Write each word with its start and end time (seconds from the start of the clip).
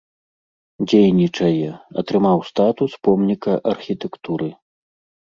Дзейнічае, 0.89 1.69
атрымаў 2.03 2.37
статус 2.51 2.91
помніка 3.07 3.51
архітэктуры. 3.77 4.55